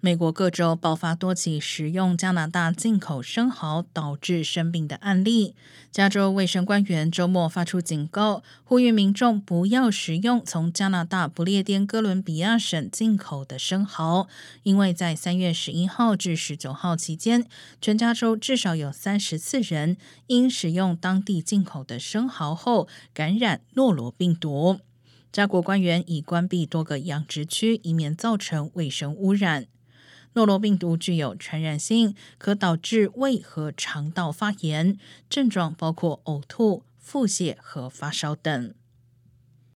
[0.00, 5.56] 美国各州爆发多起食用加拿大进口生蚝导致生病的案例。
[5.90, 14.28] 加州卫生官员周末发出警告，呼吁民众不要食用从加拿大不列颠哥伦比亚省进口的生蚝，
[14.62, 17.44] 因为在三月十一号至十九号期间，
[17.80, 19.96] 全加州至少有三十四人
[20.28, 24.78] 因食用当地进口的生蚝后感染诺罗病毒。
[25.32, 29.66] 加国官员已关闭多个养殖区，以免造成卫生污染。
[30.34, 38.74] 诺罗病毒具有传染性，可导致胃和肠道发炎，症状包括呕吐、腹泻和发烧等。